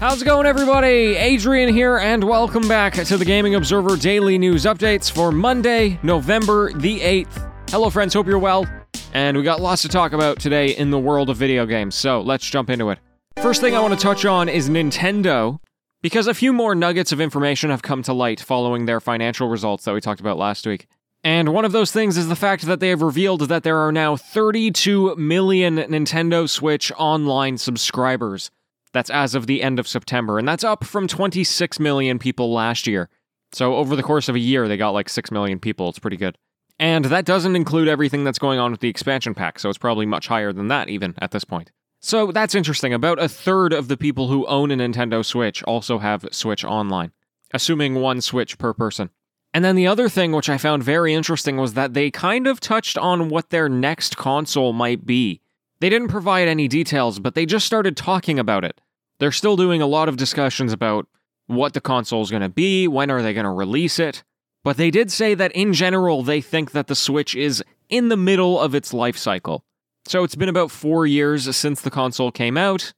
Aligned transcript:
How's 0.00 0.20
it 0.20 0.24
going, 0.24 0.44
everybody? 0.44 1.14
Adrian 1.14 1.72
here, 1.72 1.98
and 1.98 2.24
welcome 2.24 2.66
back 2.66 2.94
to 2.94 3.16
the 3.16 3.24
Gaming 3.24 3.54
Observer 3.54 3.96
Daily 3.96 4.38
News 4.38 4.64
Updates 4.64 5.10
for 5.10 5.30
Monday, 5.30 6.00
November 6.02 6.72
the 6.72 6.98
8th. 6.98 7.52
Hello, 7.70 7.88
friends, 7.90 8.12
hope 8.12 8.26
you're 8.26 8.38
well. 8.40 8.66
And 9.12 9.36
we 9.36 9.44
got 9.44 9.60
lots 9.60 9.82
to 9.82 9.88
talk 9.88 10.12
about 10.12 10.40
today 10.40 10.76
in 10.76 10.90
the 10.90 10.98
world 10.98 11.30
of 11.30 11.36
video 11.36 11.64
games, 11.64 11.94
so 11.94 12.20
let's 12.20 12.44
jump 12.44 12.70
into 12.70 12.90
it. 12.90 12.98
First 13.40 13.60
thing 13.60 13.76
I 13.76 13.80
want 13.80 13.94
to 13.94 14.00
touch 14.00 14.24
on 14.24 14.48
is 14.48 14.68
Nintendo, 14.68 15.60
because 16.02 16.26
a 16.26 16.34
few 16.34 16.52
more 16.52 16.74
nuggets 16.74 17.12
of 17.12 17.20
information 17.20 17.70
have 17.70 17.82
come 17.82 18.02
to 18.02 18.12
light 18.12 18.40
following 18.40 18.86
their 18.86 19.00
financial 19.00 19.48
results 19.48 19.84
that 19.84 19.94
we 19.94 20.00
talked 20.00 20.20
about 20.20 20.36
last 20.36 20.66
week. 20.66 20.88
And 21.22 21.54
one 21.54 21.64
of 21.64 21.72
those 21.72 21.92
things 21.92 22.16
is 22.16 22.26
the 22.26 22.36
fact 22.36 22.64
that 22.64 22.80
they 22.80 22.88
have 22.88 23.00
revealed 23.00 23.42
that 23.42 23.62
there 23.62 23.78
are 23.78 23.92
now 23.92 24.16
32 24.16 25.14
million 25.14 25.76
Nintendo 25.76 26.50
Switch 26.50 26.90
online 26.98 27.58
subscribers. 27.58 28.50
That's 28.94 29.10
as 29.10 29.34
of 29.34 29.46
the 29.46 29.62
end 29.62 29.78
of 29.78 29.88
September, 29.88 30.38
and 30.38 30.48
that's 30.48 30.64
up 30.64 30.84
from 30.84 31.08
26 31.08 31.80
million 31.80 32.18
people 32.18 32.52
last 32.52 32.86
year. 32.86 33.10
So 33.52 33.74
over 33.74 33.96
the 33.96 34.02
course 34.02 34.28
of 34.28 34.36
a 34.36 34.40
year, 34.40 34.68
they 34.68 34.76
got 34.76 34.90
like 34.90 35.08
6 35.08 35.30
million 35.30 35.58
people. 35.58 35.88
It's 35.88 35.98
pretty 35.98 36.16
good. 36.16 36.38
And 36.78 37.04
that 37.06 37.24
doesn't 37.24 37.56
include 37.56 37.88
everything 37.88 38.24
that's 38.24 38.38
going 38.38 38.58
on 38.58 38.70
with 38.70 38.80
the 38.80 38.88
expansion 38.88 39.34
pack, 39.34 39.58
so 39.58 39.68
it's 39.68 39.78
probably 39.78 40.06
much 40.06 40.28
higher 40.28 40.52
than 40.52 40.68
that 40.68 40.88
even 40.88 41.14
at 41.18 41.32
this 41.32 41.44
point. 41.44 41.70
So 42.00 42.32
that's 42.32 42.54
interesting. 42.54 42.94
About 42.94 43.18
a 43.18 43.28
third 43.28 43.72
of 43.72 43.88
the 43.88 43.96
people 43.96 44.28
who 44.28 44.46
own 44.46 44.70
a 44.70 44.76
Nintendo 44.76 45.24
Switch 45.24 45.62
also 45.64 45.98
have 45.98 46.26
Switch 46.30 46.64
Online, 46.64 47.12
assuming 47.52 47.96
one 47.96 48.20
Switch 48.20 48.58
per 48.58 48.72
person. 48.72 49.10
And 49.52 49.64
then 49.64 49.76
the 49.76 49.86
other 49.86 50.08
thing 50.08 50.32
which 50.32 50.48
I 50.48 50.58
found 50.58 50.82
very 50.82 51.14
interesting 51.14 51.56
was 51.56 51.74
that 51.74 51.94
they 51.94 52.10
kind 52.10 52.46
of 52.46 52.60
touched 52.60 52.98
on 52.98 53.28
what 53.28 53.50
their 53.50 53.68
next 53.68 54.16
console 54.16 54.72
might 54.72 55.06
be. 55.06 55.40
They 55.84 55.90
didn't 55.90 56.08
provide 56.08 56.48
any 56.48 56.66
details, 56.66 57.18
but 57.18 57.34
they 57.34 57.44
just 57.44 57.66
started 57.66 57.94
talking 57.94 58.38
about 58.38 58.64
it. 58.64 58.80
They're 59.18 59.30
still 59.30 59.54
doing 59.54 59.82
a 59.82 59.86
lot 59.86 60.08
of 60.08 60.16
discussions 60.16 60.72
about 60.72 61.06
what 61.46 61.74
the 61.74 61.80
console 61.82 62.22
is 62.22 62.30
going 62.30 62.40
to 62.40 62.48
be, 62.48 62.88
when 62.88 63.10
are 63.10 63.20
they 63.20 63.34
going 63.34 63.44
to 63.44 63.50
release 63.50 63.98
it. 63.98 64.24
But 64.62 64.78
they 64.78 64.90
did 64.90 65.12
say 65.12 65.34
that 65.34 65.52
in 65.52 65.74
general, 65.74 66.22
they 66.22 66.40
think 66.40 66.70
that 66.70 66.86
the 66.86 66.94
Switch 66.94 67.36
is 67.36 67.62
in 67.90 68.08
the 68.08 68.16
middle 68.16 68.58
of 68.58 68.74
its 68.74 68.94
life 68.94 69.18
cycle. 69.18 69.62
So 70.06 70.24
it's 70.24 70.36
been 70.36 70.48
about 70.48 70.70
four 70.70 71.06
years 71.06 71.54
since 71.54 71.82
the 71.82 71.90
console 71.90 72.32
came 72.32 72.56
out, 72.56 72.94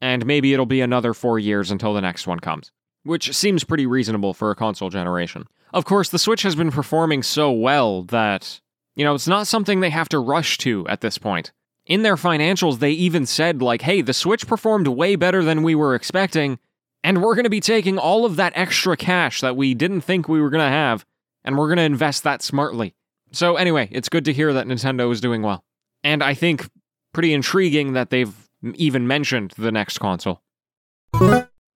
and 0.00 0.24
maybe 0.24 0.54
it'll 0.54 0.64
be 0.64 0.80
another 0.80 1.12
four 1.12 1.38
years 1.38 1.70
until 1.70 1.92
the 1.92 2.00
next 2.00 2.26
one 2.26 2.40
comes, 2.40 2.72
which 3.02 3.36
seems 3.36 3.62
pretty 3.62 3.84
reasonable 3.84 4.32
for 4.32 4.50
a 4.50 4.56
console 4.56 4.88
generation. 4.88 5.44
Of 5.74 5.84
course, 5.84 6.08
the 6.08 6.18
Switch 6.18 6.44
has 6.44 6.56
been 6.56 6.70
performing 6.70 7.24
so 7.24 7.52
well 7.52 8.04
that, 8.04 8.62
you 8.96 9.04
know, 9.04 9.14
it's 9.14 9.28
not 9.28 9.46
something 9.48 9.80
they 9.80 9.90
have 9.90 10.08
to 10.08 10.18
rush 10.18 10.56
to 10.56 10.88
at 10.88 11.02
this 11.02 11.18
point. 11.18 11.52
In 11.86 12.02
their 12.02 12.16
financials, 12.16 12.78
they 12.78 12.92
even 12.92 13.26
said, 13.26 13.60
like, 13.60 13.82
hey, 13.82 14.02
the 14.02 14.12
Switch 14.12 14.46
performed 14.46 14.86
way 14.86 15.16
better 15.16 15.42
than 15.42 15.62
we 15.62 15.74
were 15.74 15.94
expecting, 15.94 16.58
and 17.02 17.20
we're 17.20 17.34
going 17.34 17.44
to 17.44 17.50
be 17.50 17.60
taking 17.60 17.98
all 17.98 18.24
of 18.24 18.36
that 18.36 18.52
extra 18.54 18.96
cash 18.96 19.40
that 19.40 19.56
we 19.56 19.74
didn't 19.74 20.02
think 20.02 20.28
we 20.28 20.40
were 20.40 20.50
going 20.50 20.64
to 20.64 20.70
have, 20.70 21.04
and 21.44 21.58
we're 21.58 21.66
going 21.66 21.78
to 21.78 21.82
invest 21.82 22.22
that 22.22 22.40
smartly. 22.40 22.94
So, 23.32 23.56
anyway, 23.56 23.88
it's 23.90 24.08
good 24.08 24.24
to 24.26 24.32
hear 24.32 24.52
that 24.52 24.66
Nintendo 24.66 25.10
is 25.10 25.20
doing 25.20 25.42
well. 25.42 25.64
And 26.04 26.22
I 26.22 26.34
think 26.34 26.68
pretty 27.12 27.32
intriguing 27.32 27.94
that 27.94 28.10
they've 28.10 28.34
even 28.74 29.06
mentioned 29.06 29.54
the 29.56 29.72
next 29.72 29.98
console. 29.98 30.40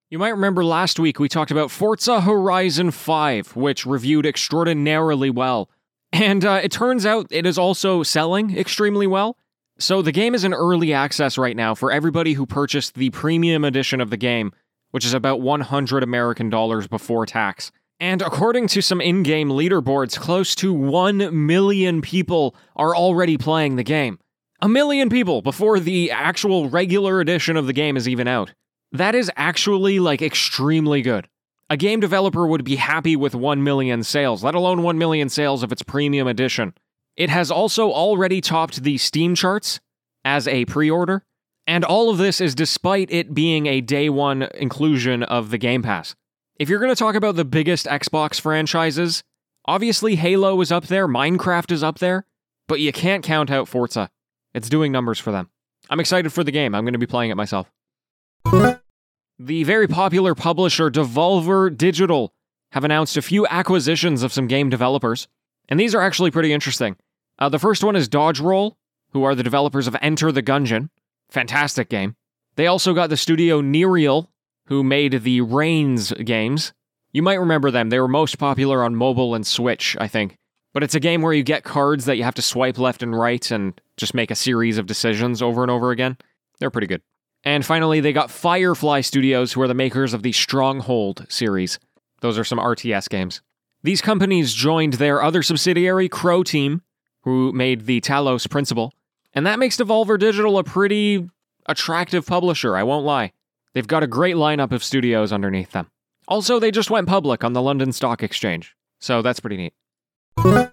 You 0.09 0.21
might 0.21 0.31
remember 0.31 0.65
last 0.65 1.01
week 1.01 1.19
we 1.19 1.29
talked 1.29 1.51
about 1.51 1.71
Forza 1.71 2.21
Horizon 2.21 2.93
5, 2.93 3.57
which 3.57 3.85
reviewed 3.85 4.25
extraordinarily 4.25 5.31
well. 5.31 5.69
And 6.13 6.45
uh, 6.45 6.61
it 6.63 6.71
turns 6.71 7.05
out 7.05 7.27
it 7.31 7.45
is 7.45 7.59
also 7.59 8.05
selling 8.05 8.57
extremely 8.57 9.09
well. 9.09 9.37
So 9.79 10.01
the 10.01 10.13
game 10.13 10.35
is 10.35 10.45
in 10.45 10.55
early 10.55 10.95
access 10.95 11.37
right 11.37 11.55
now 11.55 11.75
for 11.75 11.93
everybody 11.93 12.33
who 12.33 12.47
purchased 12.47 12.95
the 12.95 13.11
premium 13.11 13.63
edition 13.63 14.01
of 14.01 14.09
the 14.09 14.17
game, 14.17 14.53
which 14.91 15.05
is 15.05 15.13
about 15.13 15.43
100 15.43 16.03
American 16.03 16.49
dollars 16.49 16.87
before 16.87 17.27
tax. 17.27 17.71
And 18.01 18.23
according 18.23 18.69
to 18.69 18.81
some 18.81 19.03
in 19.03 19.23
game 19.23 19.51
leaderboards, 19.51 20.19
close 20.19 20.55
to 20.57 20.73
1 20.73 21.47
million 21.47 22.01
people 22.01 22.57
are 22.75 22.97
already 22.97 23.37
playing 23.37 23.77
the 23.77 23.83
game. 23.83 24.19
A 24.63 24.69
million 24.69 25.11
people 25.11 25.43
before 25.43 25.79
the 25.79 26.11
actual 26.11 26.71
regular 26.71 27.21
edition 27.21 27.59
of 27.59 27.67
the 27.67 27.75
game 27.75 27.99
is 27.99 28.09
even 28.09 28.27
out. 28.27 28.55
That 28.93 29.15
is 29.15 29.31
actually 29.37 29.99
like 29.99 30.23
extremely 30.23 31.03
good. 31.03 31.29
A 31.69 31.77
game 31.77 32.01
developer 32.01 32.47
would 32.47 32.65
be 32.65 32.77
happy 32.77 33.17
with 33.17 33.35
1 33.35 33.63
million 33.63 34.03
sales, 34.03 34.43
let 34.43 34.55
alone 34.55 34.83
1 34.83 34.97
million 34.97 35.29
sales 35.29 35.63
of 35.63 35.73
its 35.73 35.83
premium 35.83 36.27
edition. 36.29 36.73
It 37.17 37.31
has 37.31 37.51
also 37.51 37.91
already 37.91 38.41
topped 38.41 38.83
the 38.83 38.99
Steam 38.99 39.35
charts 39.35 39.81
as 40.25 40.47
a 40.47 40.65
pre 40.67 40.91
order, 40.91 41.25
and 41.67 41.85
all 41.85 42.11
of 42.11 42.19
this 42.19 42.41
is 42.41 42.55
despite 42.55 43.11
it 43.11 43.35
being 43.35 43.67
a 43.67 43.81
day 43.81 44.09
one 44.09 44.43
inclusion 44.55 45.23
of 45.23 45.51
the 45.51 45.59
Game 45.59 45.83
Pass. 45.83 46.15
If 46.59 46.69
you're 46.69 46.79
going 46.79 46.95
to 46.95 46.99
talk 46.99 47.15
about 47.15 47.37
the 47.37 47.45
biggest 47.45 47.87
Xbox 47.87 48.41
franchises, 48.41 49.23
obviously 49.67 50.17
Halo 50.17 50.61
is 50.61 50.73
up 50.73 50.87
there, 50.87 51.09
Minecraft 51.09 51.71
is 51.73 51.83
up 51.83 51.99
there, 51.99 52.27
but 52.67 52.81
you 52.81 52.93
can't 52.93 53.25
count 53.25 53.51
out 53.51 53.69
Forza. 53.69 54.11
It's 54.55 54.69
doing 54.69 54.93
numbers 54.93 55.19
for 55.19 55.33
them. 55.33 55.51
I'm 55.91 56.01
excited 56.01 56.33
for 56.33 56.43
the 56.43 56.51
game. 56.51 56.75
I'm 56.75 56.85
going 56.85 56.95
to 56.95 56.99
be 56.99 57.07
playing 57.07 57.31
it 57.31 57.37
myself. 57.37 57.71
The 59.39 59.65
very 59.65 59.87
popular 59.87 60.35
publisher 60.35 60.91
Devolver 60.91 61.75
Digital 61.77 62.33
have 62.73 62.85
announced 62.85 63.17
a 63.17 63.23
few 63.23 63.47
acquisitions 63.47 64.23
of 64.23 64.33
some 64.33 64.47
game 64.47 64.71
developers, 64.71 65.29
and 65.69 65.79
these 65.79 65.95
are 65.95 66.01
actually 66.01 66.31
pretty 66.31 66.53
interesting. 66.53 66.97
Uh, 67.39 67.49
the 67.49 67.59
first 67.59 67.85
one 67.85 67.97
is 67.97 68.09
Dodge 68.09 68.41
Roll, 68.41 68.77
who 69.13 69.25
are 69.25 69.35
the 69.35 69.43
developers 69.43 69.87
of 69.87 69.97
Enter 70.01 70.33
the 70.33 70.43
Gungeon. 70.43 70.91
Fantastic 71.31 71.89
game. 71.89 72.17
They 72.57 72.67
also 72.67 72.95
got 72.95 73.11
the 73.11 73.17
studio 73.17 73.61
Nerial, 73.61 74.31
who 74.67 74.83
made 74.83 75.23
the 75.23 75.43
Reigns 75.43 76.13
games. 76.13 76.73
You 77.13 77.23
might 77.23 77.41
remember 77.41 77.71
them. 77.71 77.91
They 77.91 78.01
were 78.01 78.09
most 78.09 78.39
popular 78.39 78.83
on 78.83 78.97
mobile 78.97 79.35
and 79.35 79.47
Switch, 79.47 79.97
I 80.01 80.09
think. 80.09 80.37
But 80.73 80.83
it's 80.83 80.95
a 80.95 81.01
game 81.01 81.23
where 81.23 81.33
you 81.33 81.43
get 81.43 81.65
cards 81.65 82.05
that 82.05 82.17
you 82.17 82.25
have 82.25 82.35
to 82.35 82.43
swipe 82.43 82.79
left 82.79 83.03
and 83.03 83.19
right 83.19 83.51
and 83.51 83.81
just 83.97 84.15
make 84.15 84.31
a 84.31 84.35
series 84.35 84.77
of 84.77 84.87
decisions 84.87 85.41
over 85.41 85.63
and 85.63 85.71
over 85.71 85.91
again. 85.91 86.19
They're 86.59 86.71
pretty 86.71 86.87
good. 86.87 87.03
And 87.45 87.65
finally, 87.65 88.01
they 88.01 88.13
got 88.13 88.31
Firefly 88.31 89.03
Studios, 89.03 89.53
who 89.53 89.63
are 89.63 89.69
the 89.69 89.75
makers 89.75 90.13
of 90.13 90.23
the 90.23 90.33
Stronghold 90.33 91.27
series. 91.29 91.79
Those 92.21 92.39
are 92.39 92.45
some 92.45 92.59
RTS 92.59 93.09
games. 93.09 93.41
These 93.83 94.01
companies 94.01 94.53
joined 94.53 94.95
their 94.95 95.23
other 95.23 95.43
subsidiary, 95.43 96.09
Croteam, 96.09 96.81
who 97.27 97.53
made 97.53 97.87
the 97.87 98.01
Talos 98.01 98.49
Principle. 98.49 98.95
And 99.35 99.45
that 99.47 99.59
makes 99.59 99.77
Devolver 99.77 100.17
Digital 100.17 100.59
a 100.59 100.65
pretty 100.65 101.29
attractive 101.67 102.25
publisher, 102.25 102.77
I 102.77 102.85
won't 102.85 103.05
lie. 103.05 103.33
They've 103.75 103.87
got 103.87 104.05
a 104.05 104.07
great 104.07 104.37
lineup 104.37 104.71
of 104.71 104.85
studios 104.85 105.33
underneath 105.33 105.73
them. 105.73 105.91
Also, 106.29 106.61
they 106.61 106.71
just 106.71 106.89
went 106.89 107.09
public 107.09 107.43
on 107.43 107.53
the 107.53 107.61
London 107.61 107.91
Stock 107.93 108.23
Exchange, 108.23 108.77
so 109.01 109.23
that's 109.23 109.41
pretty 109.41 109.57
neat. 109.57 110.71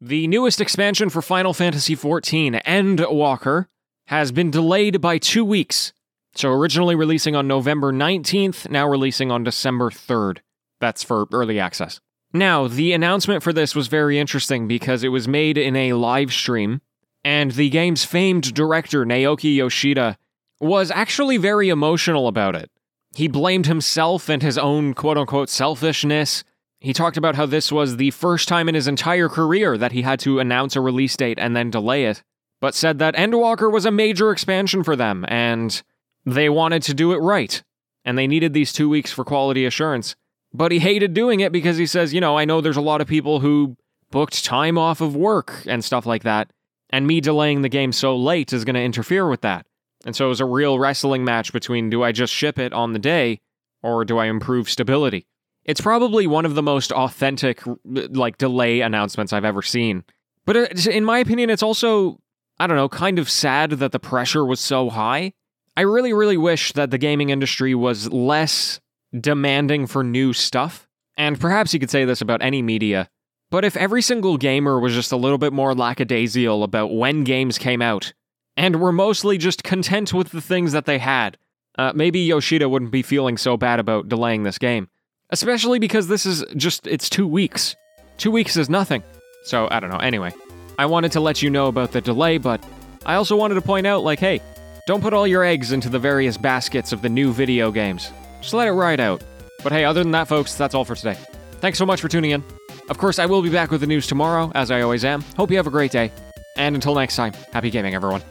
The 0.00 0.28
newest 0.28 0.60
expansion 0.60 1.10
for 1.10 1.20
Final 1.20 1.52
Fantasy 1.52 1.96
XIV, 1.96 2.62
Endwalker, 2.62 3.66
has 4.06 4.30
been 4.30 4.52
delayed 4.52 5.00
by 5.00 5.18
two 5.18 5.44
weeks. 5.44 5.92
So, 6.36 6.50
originally 6.52 6.94
releasing 6.94 7.34
on 7.34 7.48
November 7.48 7.92
19th, 7.92 8.70
now 8.70 8.88
releasing 8.88 9.32
on 9.32 9.42
December 9.42 9.90
3rd. 9.90 10.38
That's 10.80 11.02
for 11.02 11.26
early 11.32 11.58
access. 11.58 12.00
Now, 12.32 12.68
the 12.68 12.92
announcement 12.92 13.42
for 13.42 13.52
this 13.52 13.74
was 13.74 13.86
very 13.88 14.18
interesting 14.18 14.68
because 14.68 15.02
it 15.02 15.08
was 15.08 15.26
made 15.26 15.56
in 15.56 15.74
a 15.74 15.94
live 15.94 16.32
stream, 16.32 16.82
and 17.24 17.52
the 17.52 17.70
game's 17.70 18.04
famed 18.04 18.52
director, 18.52 19.06
Naoki 19.06 19.56
Yoshida, 19.56 20.18
was 20.60 20.90
actually 20.90 21.38
very 21.38 21.70
emotional 21.70 22.28
about 22.28 22.54
it. 22.54 22.70
He 23.16 23.28
blamed 23.28 23.66
himself 23.66 24.28
and 24.28 24.42
his 24.42 24.58
own 24.58 24.92
quote 24.92 25.16
unquote 25.16 25.48
selfishness. 25.48 26.44
He 26.80 26.92
talked 26.92 27.16
about 27.16 27.34
how 27.34 27.46
this 27.46 27.72
was 27.72 27.96
the 27.96 28.10
first 28.10 28.46
time 28.46 28.68
in 28.68 28.74
his 28.74 28.86
entire 28.86 29.28
career 29.28 29.78
that 29.78 29.92
he 29.92 30.02
had 30.02 30.20
to 30.20 30.38
announce 30.38 30.76
a 30.76 30.80
release 30.80 31.16
date 31.16 31.38
and 31.38 31.56
then 31.56 31.70
delay 31.70 32.04
it, 32.04 32.22
but 32.60 32.74
said 32.74 32.98
that 32.98 33.16
Endwalker 33.16 33.72
was 33.72 33.86
a 33.86 33.90
major 33.90 34.30
expansion 34.30 34.84
for 34.84 34.94
them 34.94 35.24
and 35.28 35.82
they 36.24 36.48
wanted 36.48 36.82
to 36.82 36.94
do 36.94 37.12
it 37.12 37.18
right. 37.18 37.62
And 38.04 38.16
they 38.16 38.26
needed 38.26 38.52
these 38.52 38.72
two 38.72 38.88
weeks 38.88 39.10
for 39.12 39.24
quality 39.24 39.64
assurance. 39.64 40.14
But 40.52 40.72
he 40.72 40.78
hated 40.78 41.14
doing 41.14 41.40
it 41.40 41.52
because 41.52 41.76
he 41.76 41.86
says, 41.86 42.14
you 42.14 42.20
know, 42.20 42.38
I 42.38 42.44
know 42.44 42.60
there's 42.60 42.76
a 42.76 42.82
lot 42.82 43.00
of 43.00 43.06
people 43.06 43.40
who 43.40 43.76
booked 44.10 44.44
time 44.44 44.78
off 44.78 45.00
of 45.00 45.14
work 45.14 45.62
and 45.66 45.84
stuff 45.84 46.06
like 46.06 46.22
that. 46.22 46.50
And 46.90 47.06
me 47.06 47.20
delaying 47.20 47.60
the 47.62 47.68
game 47.68 47.92
so 47.92 48.16
late 48.16 48.52
is 48.52 48.64
going 48.64 48.74
to 48.74 48.82
interfere 48.82 49.28
with 49.28 49.42
that. 49.42 49.66
And 50.06 50.16
so 50.16 50.26
it 50.26 50.28
was 50.28 50.40
a 50.40 50.46
real 50.46 50.78
wrestling 50.78 51.24
match 51.24 51.52
between 51.52 51.90
do 51.90 52.02
I 52.02 52.12
just 52.12 52.32
ship 52.32 52.58
it 52.58 52.72
on 52.72 52.92
the 52.92 52.98
day 52.98 53.40
or 53.82 54.04
do 54.04 54.18
I 54.18 54.26
improve 54.26 54.70
stability? 54.70 55.26
It's 55.64 55.80
probably 55.80 56.26
one 56.26 56.46
of 56.46 56.54
the 56.54 56.62
most 56.62 56.92
authentic 56.92 57.62
like 57.84 58.38
delay 58.38 58.80
announcements 58.80 59.32
I've 59.32 59.44
ever 59.44 59.60
seen. 59.60 60.04
But 60.46 60.86
in 60.86 61.04
my 61.04 61.18
opinion 61.18 61.50
it's 61.50 61.62
also 61.62 62.18
I 62.60 62.66
don't 62.66 62.76
know, 62.76 62.88
kind 62.88 63.18
of 63.18 63.30
sad 63.30 63.70
that 63.72 63.92
the 63.92 64.00
pressure 64.00 64.44
was 64.44 64.58
so 64.60 64.88
high. 64.88 65.34
I 65.76 65.82
really 65.82 66.12
really 66.14 66.38
wish 66.38 66.72
that 66.72 66.90
the 66.90 66.98
gaming 66.98 67.28
industry 67.28 67.74
was 67.74 68.10
less 68.10 68.80
demanding 69.18 69.86
for 69.86 70.02
new 70.02 70.32
stuff. 70.32 70.88
And 71.16 71.38
perhaps 71.40 71.72
you 71.74 71.80
could 71.80 71.90
say 71.90 72.04
this 72.04 72.20
about 72.20 72.42
any 72.42 72.62
media. 72.62 73.08
But 73.50 73.64
if 73.64 73.76
every 73.76 74.02
single 74.02 74.36
gamer 74.36 74.78
was 74.78 74.94
just 74.94 75.10
a 75.12 75.16
little 75.16 75.38
bit 75.38 75.52
more 75.52 75.74
lackadaisical 75.74 76.62
about 76.62 76.94
when 76.94 77.24
games 77.24 77.58
came 77.58 77.80
out 77.80 78.12
and 78.56 78.80
were 78.80 78.92
mostly 78.92 79.38
just 79.38 79.64
content 79.64 80.12
with 80.12 80.30
the 80.30 80.40
things 80.40 80.72
that 80.72 80.84
they 80.84 80.98
had. 80.98 81.38
uh, 81.78 81.92
maybe 81.94 82.20
Yoshida 82.20 82.68
wouldn't 82.68 82.90
be 82.90 83.02
feeling 83.02 83.36
so 83.36 83.56
bad 83.56 83.78
about 83.78 84.08
delaying 84.08 84.42
this 84.42 84.58
game. 84.58 84.88
Especially 85.30 85.78
because 85.78 86.08
this 86.08 86.26
is 86.26 86.44
just, 86.56 86.86
it's 86.86 87.08
two 87.08 87.26
weeks. 87.26 87.76
Two 88.16 88.30
weeks 88.30 88.56
is 88.56 88.68
nothing. 88.68 89.02
So, 89.44 89.68
I 89.70 89.78
don't 89.78 89.90
know. 89.90 89.98
Anyway, 89.98 90.32
I 90.78 90.86
wanted 90.86 91.12
to 91.12 91.20
let 91.20 91.40
you 91.40 91.50
know 91.50 91.68
about 91.68 91.92
the 91.92 92.00
delay, 92.00 92.38
but 92.38 92.64
I 93.06 93.14
also 93.14 93.36
wanted 93.36 93.54
to 93.54 93.62
point 93.62 93.86
out, 93.86 94.02
like, 94.02 94.18
hey, 94.18 94.40
don't 94.86 95.00
put 95.02 95.12
all 95.12 95.26
your 95.26 95.44
eggs 95.44 95.70
into 95.70 95.88
the 95.88 95.98
various 95.98 96.36
baskets 96.36 96.92
of 96.92 97.02
the 97.02 97.08
new 97.08 97.32
video 97.32 97.70
games. 97.70 98.10
Just 98.40 98.54
let 98.54 98.68
it 98.68 98.72
ride 98.72 99.00
out. 99.00 99.22
But 99.62 99.72
hey, 99.72 99.84
other 99.84 100.02
than 100.02 100.12
that, 100.12 100.28
folks, 100.28 100.54
that's 100.54 100.74
all 100.74 100.84
for 100.84 100.94
today. 100.94 101.16
Thanks 101.60 101.78
so 101.78 101.86
much 101.86 102.00
for 102.00 102.08
tuning 102.08 102.30
in. 102.30 102.44
Of 102.88 102.98
course, 102.98 103.18
I 103.18 103.26
will 103.26 103.42
be 103.42 103.50
back 103.50 103.70
with 103.70 103.80
the 103.80 103.86
news 103.86 104.06
tomorrow, 104.06 104.50
as 104.54 104.70
I 104.70 104.80
always 104.80 105.04
am. 105.04 105.22
Hope 105.36 105.50
you 105.50 105.56
have 105.56 105.66
a 105.66 105.70
great 105.70 105.90
day. 105.90 106.12
And 106.56 106.74
until 106.74 106.94
next 106.94 107.16
time, 107.16 107.32
happy 107.52 107.70
gaming, 107.70 107.94
everyone. 107.94 108.22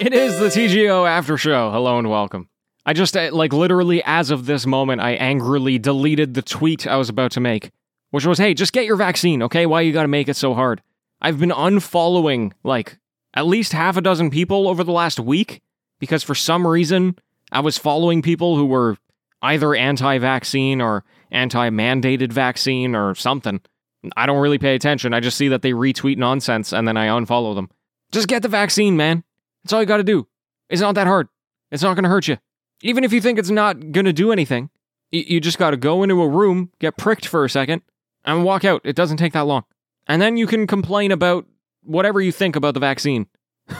It 0.00 0.14
is 0.14 0.38
the 0.38 0.46
TGO 0.46 1.08
After 1.08 1.36
Show. 1.36 1.72
Hello 1.72 1.98
and 1.98 2.08
welcome. 2.08 2.48
I 2.86 2.92
just, 2.92 3.16
uh, 3.16 3.30
like, 3.32 3.52
literally, 3.52 4.02
as 4.04 4.30
of 4.30 4.46
this 4.46 4.64
moment, 4.64 5.00
I 5.00 5.12
angrily 5.12 5.78
deleted 5.78 6.34
the 6.34 6.42
tweet 6.42 6.86
I 6.86 6.96
was 6.96 7.08
about 7.08 7.32
to 7.32 7.40
make, 7.40 7.70
which 8.10 8.24
was, 8.24 8.38
hey, 8.38 8.54
just 8.54 8.72
get 8.72 8.84
your 8.86 8.96
vaccine, 8.96 9.42
okay? 9.42 9.66
Why 9.66 9.80
you 9.80 9.92
gotta 9.92 10.08
make 10.08 10.28
it 10.28 10.36
so 10.36 10.54
hard? 10.54 10.82
I've 11.20 11.38
been 11.38 11.50
unfollowing, 11.50 12.52
like, 12.62 12.98
at 13.34 13.46
least 13.46 13.72
half 13.72 13.96
a 13.96 14.00
dozen 14.00 14.30
people 14.30 14.68
over 14.68 14.84
the 14.84 14.92
last 14.92 15.20
week 15.20 15.62
because 15.98 16.22
for 16.22 16.34
some 16.34 16.66
reason 16.66 17.16
I 17.52 17.60
was 17.60 17.78
following 17.78 18.22
people 18.22 18.56
who 18.56 18.66
were 18.66 18.96
either 19.42 19.74
anti 19.74 20.18
vaccine 20.18 20.80
or 20.80 21.04
anti 21.30 21.70
mandated 21.70 22.32
vaccine 22.32 22.94
or 22.94 23.14
something. 23.14 23.60
I 24.16 24.26
don't 24.26 24.40
really 24.40 24.58
pay 24.58 24.74
attention. 24.74 25.12
I 25.12 25.20
just 25.20 25.36
see 25.36 25.48
that 25.48 25.62
they 25.62 25.72
retweet 25.72 26.18
nonsense 26.18 26.72
and 26.72 26.86
then 26.86 26.96
I 26.96 27.08
unfollow 27.08 27.54
them. 27.54 27.70
Just 28.12 28.28
get 28.28 28.42
the 28.42 28.48
vaccine, 28.48 28.96
man. 28.96 29.24
That's 29.62 29.72
all 29.72 29.80
you 29.80 29.86
gotta 29.86 30.04
do. 30.04 30.28
It's 30.70 30.80
not 30.80 30.94
that 30.94 31.06
hard. 31.06 31.28
It's 31.70 31.82
not 31.82 31.94
gonna 31.94 32.08
hurt 32.08 32.28
you. 32.28 32.38
Even 32.82 33.02
if 33.04 33.12
you 33.12 33.20
think 33.20 33.38
it's 33.38 33.50
not 33.50 33.92
gonna 33.92 34.12
do 34.12 34.30
anything, 34.30 34.70
you 35.10 35.40
just 35.40 35.58
gotta 35.58 35.76
go 35.76 36.02
into 36.02 36.22
a 36.22 36.28
room, 36.28 36.70
get 36.78 36.96
pricked 36.96 37.26
for 37.26 37.44
a 37.44 37.50
second, 37.50 37.82
and 38.24 38.44
walk 38.44 38.64
out. 38.64 38.80
It 38.84 38.96
doesn't 38.96 39.16
take 39.16 39.32
that 39.32 39.46
long. 39.46 39.64
And 40.08 40.20
then 40.20 40.36
you 40.36 40.46
can 40.46 40.66
complain 40.66 41.12
about 41.12 41.46
whatever 41.82 42.20
you 42.20 42.32
think 42.32 42.56
about 42.56 42.74
the 42.74 42.80
vaccine. 42.80 43.26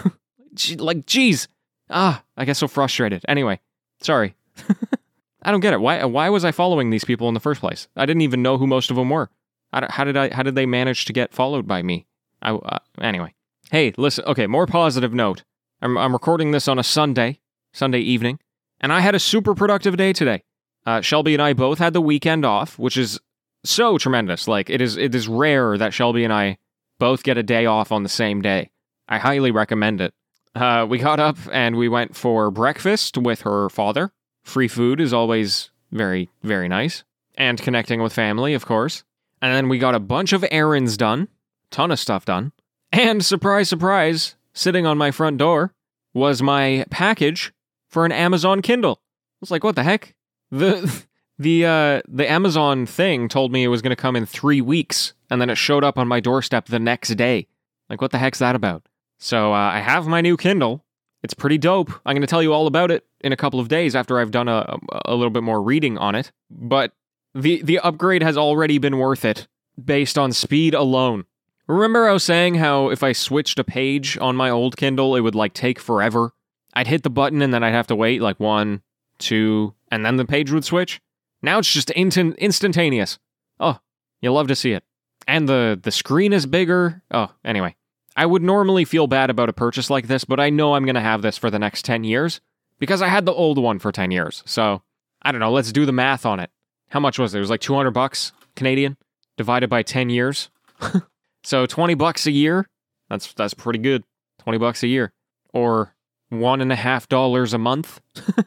like, 0.76 1.06
geez. 1.06 1.48
Ah, 1.90 2.22
I 2.36 2.44
get 2.44 2.56
so 2.56 2.68
frustrated. 2.68 3.24
Anyway, 3.26 3.60
sorry. 4.02 4.36
I 5.42 5.50
don't 5.50 5.60
get 5.60 5.72
it. 5.72 5.80
Why? 5.80 6.04
Why 6.04 6.28
was 6.28 6.44
I 6.44 6.52
following 6.52 6.90
these 6.90 7.04
people 7.04 7.28
in 7.28 7.34
the 7.34 7.40
first 7.40 7.60
place? 7.60 7.88
I 7.96 8.04
didn't 8.06 8.22
even 8.22 8.42
know 8.42 8.58
who 8.58 8.66
most 8.66 8.90
of 8.90 8.96
them 8.96 9.08
were. 9.08 9.30
How 9.72 10.04
did 10.04 10.16
I? 10.16 10.34
How 10.34 10.42
did 10.42 10.54
they 10.54 10.66
manage 10.66 11.04
to 11.06 11.12
get 11.12 11.32
followed 11.32 11.66
by 11.66 11.82
me? 11.82 12.06
I 12.42 12.50
uh, 12.50 12.78
anyway. 13.00 13.34
Hey, 13.70 13.94
listen. 13.96 14.24
Okay, 14.26 14.46
more 14.46 14.66
positive 14.66 15.14
note. 15.14 15.44
I'm 15.80 15.96
I'm 15.96 16.12
recording 16.12 16.50
this 16.50 16.68
on 16.68 16.78
a 16.78 16.82
Sunday, 16.82 17.40
Sunday 17.72 18.00
evening, 18.00 18.40
and 18.80 18.92
I 18.92 19.00
had 19.00 19.14
a 19.14 19.20
super 19.20 19.54
productive 19.54 19.96
day 19.96 20.12
today. 20.12 20.42
Uh, 20.84 21.00
Shelby 21.00 21.34
and 21.34 21.42
I 21.42 21.52
both 21.52 21.78
had 21.78 21.92
the 21.92 22.00
weekend 22.00 22.44
off, 22.44 22.78
which 22.78 22.96
is 22.96 23.20
so 23.64 23.98
tremendous. 23.98 24.48
Like 24.48 24.70
it 24.70 24.80
is 24.80 24.96
it 24.96 25.14
is 25.14 25.28
rare 25.28 25.76
that 25.78 25.94
Shelby 25.94 26.24
and 26.24 26.32
I 26.32 26.58
both 26.98 27.22
get 27.22 27.38
a 27.38 27.42
day 27.42 27.66
off 27.66 27.92
on 27.92 28.02
the 28.02 28.08
same 28.08 28.42
day. 28.42 28.70
I 29.08 29.18
highly 29.18 29.50
recommend 29.50 30.00
it. 30.00 30.14
Uh, 30.54 30.86
we 30.88 30.98
got 30.98 31.20
up 31.20 31.38
and 31.52 31.76
we 31.76 31.88
went 31.88 32.16
for 32.16 32.50
breakfast 32.50 33.16
with 33.16 33.42
her 33.42 33.68
father. 33.68 34.12
Free 34.42 34.68
food 34.68 35.00
is 35.00 35.12
always 35.12 35.70
very, 35.92 36.30
very 36.42 36.68
nice. 36.68 37.04
And 37.36 37.60
connecting 37.60 38.02
with 38.02 38.12
family, 38.12 38.54
of 38.54 38.66
course. 38.66 39.04
And 39.40 39.54
then 39.54 39.68
we 39.68 39.78
got 39.78 39.94
a 39.94 40.00
bunch 40.00 40.32
of 40.32 40.44
errands 40.50 40.96
done, 40.96 41.28
ton 41.70 41.90
of 41.90 42.00
stuff 42.00 42.24
done. 42.24 42.52
And 42.90 43.24
surprise, 43.24 43.68
surprise, 43.68 44.34
sitting 44.52 44.86
on 44.86 44.98
my 44.98 45.10
front 45.10 45.38
door 45.38 45.72
was 46.12 46.42
my 46.42 46.84
package 46.90 47.52
for 47.88 48.04
an 48.04 48.12
Amazon 48.12 48.62
Kindle. 48.62 49.00
I 49.00 49.38
was 49.40 49.50
like, 49.50 49.62
what 49.62 49.76
the 49.76 49.84
heck? 49.84 50.14
The 50.50 51.04
the 51.38 51.66
uh, 51.66 52.02
the 52.08 52.30
Amazon 52.30 52.86
thing 52.86 53.28
told 53.28 53.52
me 53.52 53.64
it 53.64 53.68
was 53.68 53.82
going 53.82 53.94
to 53.94 53.96
come 53.96 54.16
in 54.16 54.26
three 54.26 54.60
weeks, 54.60 55.14
and 55.30 55.40
then 55.40 55.50
it 55.50 55.56
showed 55.56 55.84
up 55.84 55.98
on 55.98 56.08
my 56.08 56.20
doorstep 56.20 56.66
the 56.66 56.78
next 56.78 57.10
day. 57.10 57.46
Like, 57.88 58.00
what 58.00 58.10
the 58.10 58.18
heck's 58.18 58.40
that 58.40 58.56
about? 58.56 58.86
So 59.18 59.52
uh, 59.52 59.56
I 59.56 59.80
have 59.80 60.06
my 60.06 60.20
new 60.20 60.36
Kindle. 60.36 60.84
It's 61.22 61.34
pretty 61.34 61.58
dope. 61.58 61.90
I'm 62.06 62.14
going 62.14 62.20
to 62.20 62.28
tell 62.28 62.42
you 62.42 62.52
all 62.52 62.66
about 62.66 62.90
it 62.90 63.04
in 63.20 63.32
a 63.32 63.36
couple 63.36 63.58
of 63.58 63.68
days 63.68 63.96
after 63.96 64.20
I've 64.20 64.30
done 64.30 64.48
a, 64.48 64.78
a 65.04 65.14
little 65.14 65.30
bit 65.30 65.42
more 65.42 65.60
reading 65.60 65.98
on 65.98 66.14
it. 66.14 66.30
But 66.50 66.92
the 67.34 67.62
the 67.62 67.78
upgrade 67.80 68.22
has 68.22 68.36
already 68.36 68.78
been 68.78 68.98
worth 68.98 69.24
it 69.24 69.48
based 69.82 70.18
on 70.18 70.32
speed 70.32 70.74
alone. 70.74 71.24
Remember 71.66 72.08
I 72.08 72.12
was 72.12 72.24
saying 72.24 72.54
how 72.56 72.88
if 72.90 73.02
I 73.02 73.12
switched 73.12 73.58
a 73.58 73.64
page 73.64 74.16
on 74.18 74.36
my 74.36 74.48
old 74.48 74.76
Kindle, 74.76 75.14
it 75.16 75.20
would 75.20 75.34
like 75.34 75.52
take 75.52 75.78
forever? 75.78 76.32
I'd 76.74 76.86
hit 76.86 77.02
the 77.02 77.10
button 77.10 77.42
and 77.42 77.52
then 77.52 77.62
I'd 77.62 77.74
have 77.74 77.88
to 77.88 77.96
wait 77.96 78.22
like 78.22 78.40
one, 78.40 78.82
two, 79.18 79.74
and 79.90 80.04
then 80.04 80.16
the 80.16 80.24
page 80.24 80.50
would 80.50 80.64
switch. 80.64 81.00
Now 81.42 81.58
it's 81.58 81.72
just 81.72 81.92
instant 81.94 82.36
instantaneous. 82.38 83.18
Oh, 83.60 83.78
you 84.20 84.32
love 84.32 84.48
to 84.48 84.56
see 84.56 84.72
it. 84.72 84.84
And 85.26 85.48
the 85.48 85.78
the 85.80 85.90
screen 85.90 86.32
is 86.32 86.46
bigger. 86.46 87.02
Oh, 87.10 87.32
anyway. 87.44 87.76
I 88.16 88.26
would 88.26 88.42
normally 88.42 88.84
feel 88.84 89.06
bad 89.06 89.30
about 89.30 89.48
a 89.48 89.52
purchase 89.52 89.90
like 89.90 90.08
this, 90.08 90.24
but 90.24 90.40
I 90.40 90.50
know 90.50 90.74
I'm 90.74 90.84
going 90.84 90.96
to 90.96 91.00
have 91.00 91.22
this 91.22 91.38
for 91.38 91.52
the 91.52 91.58
next 91.58 91.84
10 91.84 92.02
years 92.02 92.40
because 92.80 93.00
I 93.00 93.06
had 93.06 93.26
the 93.26 93.32
old 93.32 93.58
one 93.58 93.78
for 93.78 93.92
10 93.92 94.10
years. 94.10 94.42
So, 94.44 94.82
I 95.22 95.30
don't 95.30 95.40
know, 95.40 95.52
let's 95.52 95.70
do 95.70 95.86
the 95.86 95.92
math 95.92 96.26
on 96.26 96.40
it. 96.40 96.50
How 96.88 96.98
much 96.98 97.20
was 97.20 97.32
it? 97.32 97.38
It 97.38 97.42
was 97.42 97.50
like 97.50 97.60
200 97.60 97.92
bucks 97.92 98.32
Canadian 98.56 98.96
divided 99.36 99.70
by 99.70 99.84
10 99.84 100.10
years. 100.10 100.50
so, 101.44 101.64
20 101.64 101.94
bucks 101.94 102.26
a 102.26 102.32
year. 102.32 102.68
That's 103.08 103.32
that's 103.34 103.54
pretty 103.54 103.78
good. 103.78 104.02
20 104.40 104.58
bucks 104.58 104.82
a 104.82 104.88
year 104.88 105.12
or 105.52 105.94
one 106.28 106.60
and 106.60 106.72
a 106.72 106.76
half 106.76 107.08
dollars 107.08 107.54
a 107.54 107.58
month. 107.58 108.00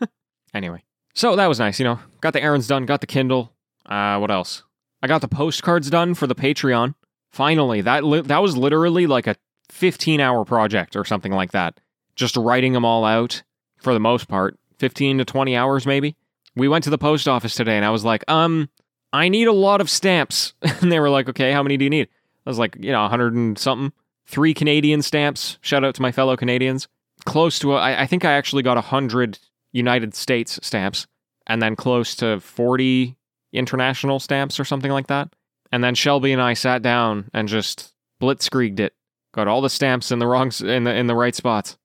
anyway, 0.53 0.83
so 1.13 1.35
that 1.35 1.47
was 1.47 1.59
nice, 1.59 1.79
you 1.79 1.83
know. 1.83 1.99
Got 2.21 2.33
the 2.33 2.41
errands 2.41 2.67
done, 2.67 2.85
got 2.85 3.01
the 3.01 3.07
Kindle. 3.07 3.53
Uh, 3.85 4.17
what 4.17 4.31
else? 4.31 4.63
I 5.01 5.07
got 5.07 5.21
the 5.21 5.27
postcards 5.27 5.89
done 5.89 6.13
for 6.13 6.27
the 6.27 6.35
Patreon. 6.35 6.95
Finally, 7.31 7.81
that 7.81 8.03
li- 8.03 8.21
that 8.21 8.41
was 8.41 8.57
literally 8.57 9.07
like 9.07 9.27
a 9.27 9.35
15 9.69 10.19
hour 10.19 10.45
project 10.45 10.95
or 10.95 11.05
something 11.05 11.31
like 11.31 11.51
that. 11.51 11.79
Just 12.15 12.35
writing 12.35 12.73
them 12.73 12.85
all 12.85 13.05
out 13.05 13.41
for 13.77 13.93
the 13.93 13.99
most 13.99 14.27
part, 14.27 14.57
15 14.79 15.19
to 15.19 15.25
20 15.25 15.55
hours 15.55 15.85
maybe. 15.85 16.15
We 16.55 16.67
went 16.67 16.83
to 16.83 16.89
the 16.89 16.97
post 16.97 17.27
office 17.27 17.55
today 17.55 17.77
and 17.77 17.85
I 17.85 17.89
was 17.89 18.03
like, 18.03 18.23
"Um, 18.29 18.69
I 19.13 19.29
need 19.29 19.47
a 19.47 19.53
lot 19.53 19.81
of 19.81 19.89
stamps." 19.89 20.53
and 20.61 20.91
they 20.91 20.99
were 20.99 21.09
like, 21.09 21.29
"Okay, 21.29 21.51
how 21.51 21.63
many 21.63 21.77
do 21.77 21.85
you 21.85 21.89
need?" 21.89 22.09
I 22.45 22.49
was 22.49 22.59
like, 22.59 22.77
"You 22.79 22.91
know, 22.91 23.01
100 23.01 23.33
and 23.33 23.57
something. 23.57 23.93
3 24.27 24.53
Canadian 24.53 25.01
stamps. 25.01 25.57
Shout 25.61 25.83
out 25.83 25.95
to 25.95 26.01
my 26.01 26.11
fellow 26.11 26.37
Canadians. 26.37 26.87
Close 27.25 27.59
to 27.59 27.73
a, 27.73 27.77
I, 27.77 28.03
I 28.03 28.07
think 28.07 28.23
I 28.23 28.31
actually 28.33 28.63
got 28.63 28.77
100 28.77 29.39
United 29.71 30.13
States 30.13 30.59
stamps 30.61 31.07
and 31.47 31.61
then 31.61 31.75
close 31.75 32.15
to 32.15 32.39
40 32.39 33.17
international 33.53 34.19
stamps 34.19 34.59
or 34.59 34.65
something 34.65 34.91
like 34.91 35.07
that. 35.07 35.33
And 35.71 35.83
then 35.83 35.95
Shelby 35.95 36.31
and 36.31 36.41
I 36.41 36.53
sat 36.53 36.81
down 36.81 37.29
and 37.33 37.47
just 37.47 37.93
blitzkrieged 38.21 38.79
it. 38.79 38.93
Got 39.33 39.47
all 39.47 39.61
the 39.61 39.69
stamps 39.69 40.11
in 40.11 40.19
the 40.19 40.27
wrong 40.27 40.51
in 40.61 40.83
the 40.83 40.93
in 40.93 41.07
the 41.07 41.15
right 41.15 41.35
spots. 41.35 41.77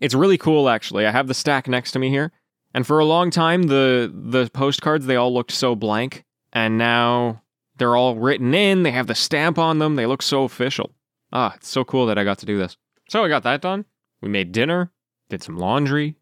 It's 0.00 0.14
really 0.14 0.38
cool 0.38 0.68
actually. 0.68 1.06
I 1.06 1.10
have 1.10 1.26
the 1.26 1.34
stack 1.34 1.66
next 1.66 1.92
to 1.92 1.98
me 1.98 2.08
here. 2.08 2.32
And 2.74 2.86
for 2.86 3.00
a 3.00 3.04
long 3.04 3.30
time 3.30 3.64
the 3.64 4.12
the 4.12 4.48
postcards 4.50 5.06
they 5.06 5.16
all 5.16 5.34
looked 5.34 5.50
so 5.50 5.74
blank 5.74 6.24
and 6.52 6.78
now 6.78 7.42
they're 7.76 7.96
all 7.96 8.14
written 8.16 8.54
in, 8.54 8.84
they 8.84 8.92
have 8.92 9.06
the 9.08 9.14
stamp 9.14 9.58
on 9.58 9.78
them, 9.78 9.96
they 9.96 10.06
look 10.06 10.22
so 10.22 10.44
official. 10.44 10.94
Ah, 11.32 11.54
it's 11.56 11.68
so 11.68 11.84
cool 11.84 12.06
that 12.06 12.18
I 12.18 12.24
got 12.24 12.38
to 12.38 12.46
do 12.46 12.58
this. 12.58 12.76
So 13.08 13.24
I 13.24 13.28
got 13.28 13.42
that 13.42 13.62
done. 13.62 13.86
We 14.20 14.28
made 14.28 14.52
dinner, 14.52 14.92
did 15.28 15.42
some 15.42 15.56
laundry. 15.56 16.16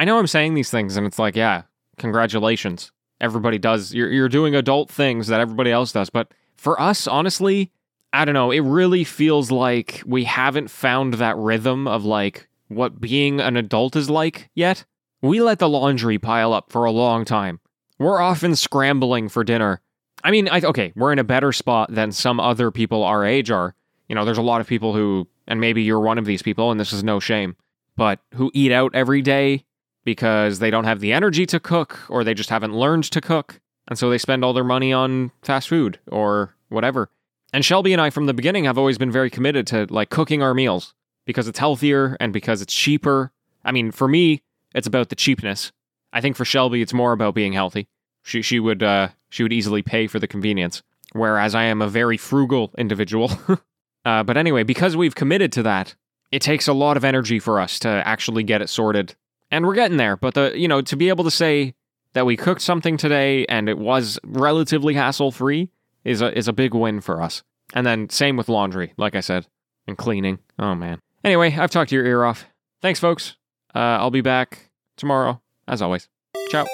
I 0.00 0.04
know 0.04 0.18
I'm 0.18 0.26
saying 0.26 0.54
these 0.54 0.70
things 0.70 0.96
and 0.96 1.06
it's 1.06 1.18
like, 1.18 1.36
yeah, 1.36 1.64
congratulations. 1.98 2.90
Everybody 3.20 3.58
does. 3.58 3.92
You're, 3.92 4.10
you're 4.10 4.30
doing 4.30 4.54
adult 4.54 4.90
things 4.90 5.26
that 5.26 5.40
everybody 5.40 5.70
else 5.70 5.92
does. 5.92 6.08
But 6.08 6.32
for 6.56 6.80
us, 6.80 7.06
honestly, 7.06 7.70
I 8.10 8.24
don't 8.24 8.32
know. 8.32 8.50
It 8.50 8.60
really 8.60 9.04
feels 9.04 9.50
like 9.50 10.02
we 10.06 10.24
haven't 10.24 10.70
found 10.70 11.14
that 11.14 11.36
rhythm 11.36 11.86
of 11.86 12.06
like 12.06 12.48
what 12.68 12.98
being 12.98 13.42
an 13.42 13.58
adult 13.58 13.94
is 13.94 14.08
like 14.08 14.48
yet. 14.54 14.86
We 15.20 15.42
let 15.42 15.58
the 15.58 15.68
laundry 15.68 16.18
pile 16.18 16.54
up 16.54 16.72
for 16.72 16.86
a 16.86 16.90
long 16.90 17.26
time. 17.26 17.60
We're 17.98 18.22
often 18.22 18.56
scrambling 18.56 19.28
for 19.28 19.44
dinner. 19.44 19.82
I 20.24 20.30
mean, 20.30 20.48
I, 20.48 20.62
okay, 20.62 20.94
we're 20.96 21.12
in 21.12 21.18
a 21.18 21.24
better 21.24 21.52
spot 21.52 21.92
than 21.92 22.10
some 22.10 22.40
other 22.40 22.70
people 22.70 23.04
our 23.04 23.22
age 23.22 23.50
are. 23.50 23.74
You 24.08 24.14
know, 24.14 24.24
there's 24.24 24.38
a 24.38 24.42
lot 24.42 24.62
of 24.62 24.66
people 24.66 24.94
who, 24.94 25.28
and 25.46 25.60
maybe 25.60 25.82
you're 25.82 26.00
one 26.00 26.16
of 26.16 26.24
these 26.24 26.40
people, 26.40 26.70
and 26.70 26.80
this 26.80 26.94
is 26.94 27.04
no 27.04 27.20
shame, 27.20 27.54
but 27.98 28.20
who 28.36 28.50
eat 28.54 28.72
out 28.72 28.94
every 28.94 29.20
day 29.20 29.66
because 30.04 30.58
they 30.58 30.70
don't 30.70 30.84
have 30.84 31.00
the 31.00 31.12
energy 31.12 31.46
to 31.46 31.60
cook 31.60 31.98
or 32.08 32.24
they 32.24 32.34
just 32.34 32.50
haven't 32.50 32.74
learned 32.74 33.04
to 33.04 33.20
cook. 33.20 33.60
And 33.88 33.98
so 33.98 34.10
they 34.10 34.18
spend 34.18 34.44
all 34.44 34.52
their 34.52 34.64
money 34.64 34.92
on 34.92 35.32
fast 35.42 35.68
food 35.68 35.98
or 36.08 36.54
whatever. 36.68 37.10
And 37.52 37.64
Shelby 37.64 37.92
and 37.92 38.00
I 38.00 38.10
from 38.10 38.26
the 38.26 38.34
beginning 38.34 38.64
have 38.64 38.78
always 38.78 38.98
been 38.98 39.10
very 39.10 39.30
committed 39.30 39.66
to 39.68 39.86
like 39.90 40.10
cooking 40.10 40.42
our 40.42 40.54
meals 40.54 40.94
because 41.26 41.48
it's 41.48 41.58
healthier 41.58 42.16
and 42.20 42.32
because 42.32 42.62
it's 42.62 42.74
cheaper. 42.74 43.32
I 43.64 43.72
mean, 43.72 43.90
for 43.90 44.08
me, 44.08 44.42
it's 44.74 44.86
about 44.86 45.08
the 45.08 45.16
cheapness. 45.16 45.72
I 46.12 46.20
think 46.20 46.36
for 46.36 46.44
Shelby 46.44 46.82
it's 46.82 46.92
more 46.92 47.12
about 47.12 47.34
being 47.34 47.52
healthy. 47.52 47.88
She 48.22 48.42
she 48.42 48.60
would 48.60 48.82
uh 48.82 49.08
she 49.28 49.42
would 49.42 49.52
easily 49.52 49.82
pay 49.82 50.06
for 50.06 50.18
the 50.18 50.28
convenience. 50.28 50.82
Whereas 51.12 51.54
I 51.54 51.64
am 51.64 51.82
a 51.82 51.88
very 51.88 52.16
frugal 52.16 52.72
individual. 52.78 53.30
Uh, 54.04 54.22
but 54.22 54.36
anyway, 54.36 54.62
because 54.62 54.96
we've 54.96 55.14
committed 55.14 55.52
to 55.52 55.62
that, 55.62 55.94
it 56.32 56.40
takes 56.40 56.68
a 56.68 56.72
lot 56.72 56.96
of 56.96 57.04
energy 57.04 57.38
for 57.38 57.60
us 57.60 57.78
to 57.80 57.88
actually 57.88 58.42
get 58.42 58.62
it 58.62 58.68
sorted. 58.68 59.14
And 59.50 59.66
we're 59.66 59.74
getting 59.74 59.96
there. 59.96 60.16
But 60.16 60.34
the 60.34 60.52
you 60.56 60.68
know, 60.68 60.80
to 60.82 60.96
be 60.96 61.08
able 61.08 61.24
to 61.24 61.30
say 61.30 61.74
that 62.12 62.26
we 62.26 62.36
cooked 62.36 62.60
something 62.62 62.96
today 62.96 63.46
and 63.46 63.68
it 63.68 63.78
was 63.78 64.18
relatively 64.24 64.94
hassle 64.94 65.30
free 65.30 65.70
is 66.04 66.22
a 66.22 66.36
is 66.36 66.48
a 66.48 66.52
big 66.52 66.74
win 66.74 67.00
for 67.00 67.20
us. 67.22 67.42
And 67.74 67.86
then 67.86 68.08
same 68.08 68.36
with 68.36 68.48
laundry, 68.48 68.94
like 68.96 69.14
I 69.14 69.20
said, 69.20 69.46
and 69.86 69.96
cleaning. 69.96 70.38
Oh 70.58 70.74
man. 70.74 71.00
Anyway, 71.24 71.54
I've 71.54 71.70
talked 71.70 71.92
your 71.92 72.06
ear 72.06 72.24
off. 72.24 72.46
Thanks, 72.80 72.98
folks. 72.98 73.36
Uh, 73.74 73.78
I'll 73.78 74.10
be 74.10 74.22
back 74.22 74.70
tomorrow, 74.96 75.40
as 75.68 75.82
always. 75.82 76.08
Ciao. 76.50 76.66